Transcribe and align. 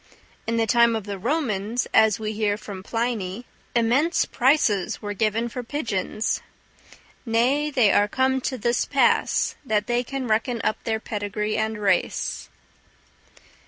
In 0.47 0.57
the 0.57 0.65
time 0.65 0.95
of 0.95 1.03
the 1.03 1.19
Romans, 1.19 1.85
as 1.93 2.19
we 2.19 2.33
hear 2.33 2.57
from 2.57 2.81
Pliny, 2.81 3.45
immense 3.75 4.25
prices 4.25 4.99
were 4.99 5.13
given 5.13 5.47
for 5.47 5.61
pigeons; 5.61 6.41
"nay, 7.23 7.69
they 7.69 7.91
are 7.91 8.07
come 8.07 8.41
to 8.41 8.57
this 8.57 8.83
pass, 8.83 9.53
that 9.63 9.85
they 9.85 10.03
can 10.03 10.25
reckon 10.27 10.59
up 10.63 10.83
their 10.85 10.99
pedigree 10.99 11.55
and 11.55 11.77
race." 11.77 12.49